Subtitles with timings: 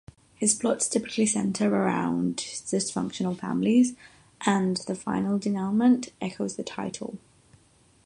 [0.33, 3.95] His plots typically centre around dysfunctional families,
[4.47, 7.19] and the final denouement echoes the title.